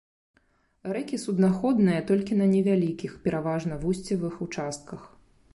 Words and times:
Рэкі 0.97 1.19
суднаходныя 1.25 2.01
толькі 2.13 2.39
на 2.41 2.49
невялікіх, 2.55 3.11
пераважна 3.27 3.81
вусцевых 3.85 4.33
участках. 4.51 5.01